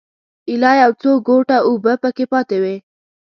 ایله 0.49 0.71
یو 0.81 0.91
څو 1.01 1.11
ګوټه 1.27 1.57
اوبه 1.67 1.93
په 2.03 2.09
کې 2.15 2.25
پاتې 2.31 2.57
وې. 2.63 2.75